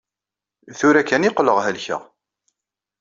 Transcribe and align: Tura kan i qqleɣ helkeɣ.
Tura 0.77 1.01
kan 1.07 1.27
i 1.27 1.29
qqleɣ 1.31 1.57
helkeɣ. 1.65 2.01